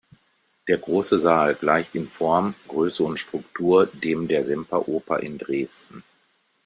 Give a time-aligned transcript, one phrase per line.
[0.67, 6.03] Der "Große Saal" gleicht in Form, Größe und Struktur dem der Semperoper in Dresden.